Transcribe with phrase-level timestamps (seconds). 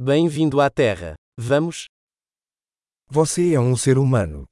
[0.00, 1.16] Bem-vindo à Terra.
[1.36, 1.86] Vamos?
[3.08, 4.46] Você é um ser humano.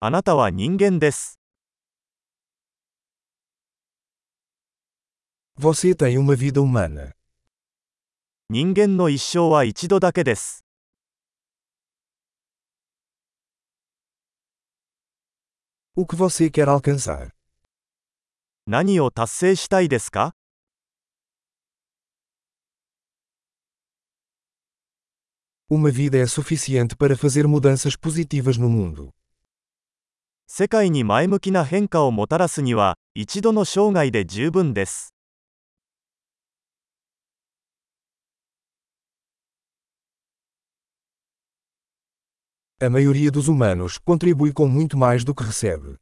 [0.00, 1.38] あなたは人間です。
[5.58, 7.12] Você tem uma vida humana.
[8.48, 10.64] 人間の一生は一度だけです。
[15.94, 17.32] O que você quer alcançar?
[18.66, 20.34] 何を達成したいですか
[25.69, 29.13] Uma vida é suficiente para fazer mudanças positivas no mundo.
[30.53, 35.13] 世界に前向きな変化をもたらすには、一度の生涯で十分です。
[42.81, 45.99] A maioria dos humanos contribui com muito mais do que recebe.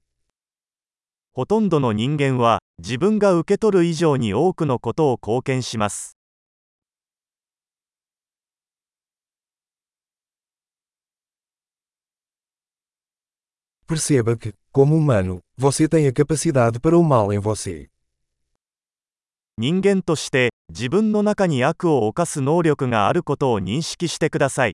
[1.31, 6.12] ほとんどの人間は、自分が受け取る以上に多くのことを貢献します。
[13.90, 17.90] Perceba que, como humano, você tem a capacidade para o mal em você.
[19.57, 24.73] 人間として、自分の中に悪を犯す能力があることを認識してください。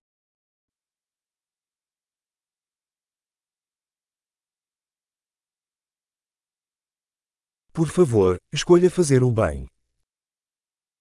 [7.73, 9.67] Por favor, escolha fazer o bem.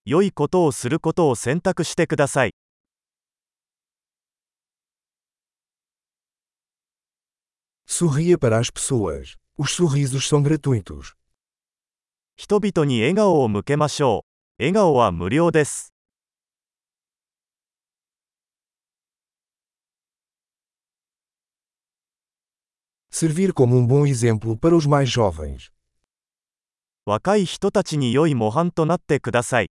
[0.05, 2.53] 良いことをすることを選択してください。
[7.89, 9.37] Sorria para as pessoas.
[9.57, 11.15] Os sorrisos são gratuitos.
[12.37, 14.25] 人々に笑顔を向けましょ
[14.59, 14.63] う。
[14.63, 15.93] 笑顔は無料です。
[23.11, 25.71] Servir como um bom exemplo para os mais jovens.
[27.07, 29.71] 若い人たちに良い模範となってください。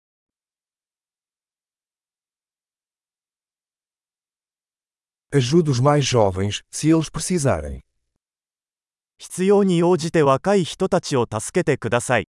[5.32, 7.82] Ajude os mais jovens, se eles precisarem.
[9.18, 12.28] 必要に応じて若い人たちを助けてください。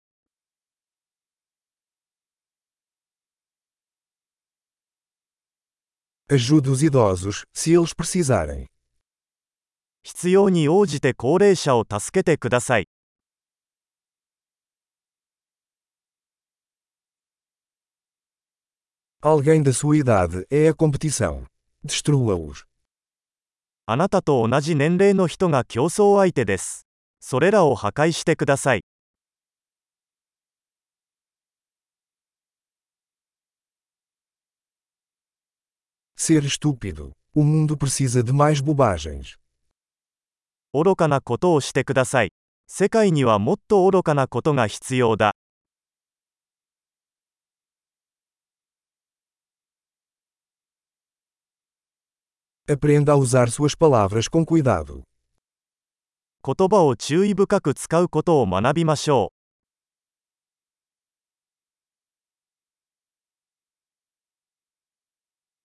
[6.29, 8.67] Ajude os idosos, se eles precisarem.
[10.03, 12.89] 必要に応じて高齢者を助けてください。
[19.23, 21.45] Alguém da sua idade é a competição.
[21.85, 22.65] Destrua-os.
[23.88, 26.88] あなたと同じ年齢の人が競争相手です。
[27.20, 28.82] それらを破壊してください。
[36.18, 37.12] Ser estúpido.
[37.36, 39.38] O mundo precisa de mais bobagens.
[40.74, 42.30] 愚かなことをしてください。
[42.66, 45.36] 世界にはもっと愚かなことが必要だ。
[52.69, 55.03] Aprenda a usar suas palavras com cuidado.
[56.43, 59.33] 言葉を注意深く使うことを学びましょ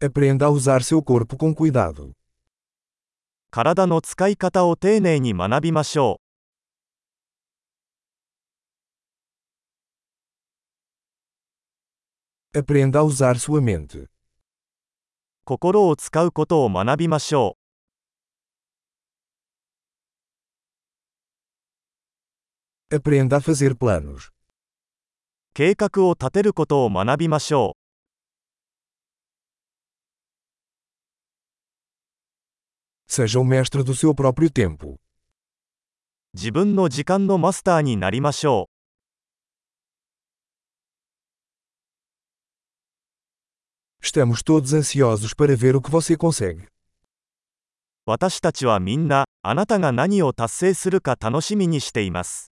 [0.01, 0.06] う。
[0.06, 2.11] Aprenda a usar seu corpo com cuidado.
[3.51, 6.19] 体の使い方を丁寧に学びましょ
[12.53, 14.09] Aprenda a usar sua mente.
[15.55, 15.59] う。
[15.59, 17.56] 心を使うことを学びましょ.う。
[25.53, 27.77] 計画を立てることを学びましょ
[33.09, 34.94] Seja o mestre do seu próprio tempo.
[34.94, 35.00] う。
[36.32, 38.69] 自分の時間のマスターになりましょ
[44.01, 46.61] Estamos todos ansiosos para ver o que você consegue.
[46.61, 46.67] う。
[48.06, 52.48] 私たちはみんな、あなたが何を達成するか楽しみにしています。